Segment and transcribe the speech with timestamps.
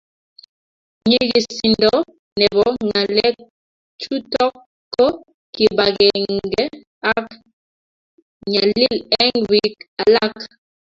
[1.07, 1.91] nyigisindo
[2.39, 3.35] nebo ngalek
[4.01, 4.53] chutok
[4.95, 5.05] ko
[5.53, 6.63] kibagenge
[7.15, 7.25] ak
[8.51, 10.35] nyalil eng piik alak